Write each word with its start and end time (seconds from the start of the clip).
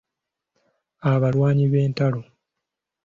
Abalwanyi 1.11 1.65
b'entalo. 1.71 2.21